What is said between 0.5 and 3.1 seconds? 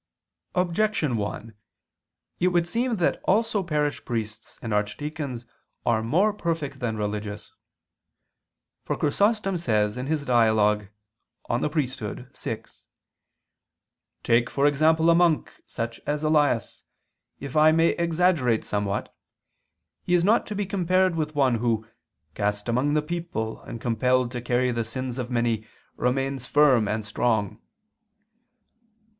Objection 1: It would seem